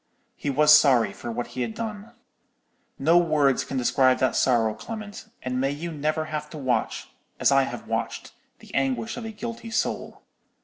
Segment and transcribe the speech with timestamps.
[0.35, 2.13] He was sorry for what he had done.
[2.97, 7.51] No words can describe that sorrow, Clement: and may you never have to watch, as
[7.51, 10.23] I have watched, the anguish of a guilty soul!